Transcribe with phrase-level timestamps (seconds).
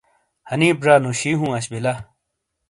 [0.49, 1.93] حنیپ ژا نوشیی ہوں اش بلا۔